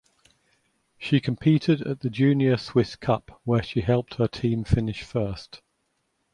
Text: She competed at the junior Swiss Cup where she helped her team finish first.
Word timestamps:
She 0.97 1.21
competed 1.21 1.81
at 1.83 1.99
the 1.99 2.09
junior 2.09 2.57
Swiss 2.57 2.95
Cup 2.95 3.39
where 3.43 3.61
she 3.61 3.81
helped 3.81 4.15
her 4.15 4.27
team 4.27 4.63
finish 4.63 5.03
first. 5.03 5.61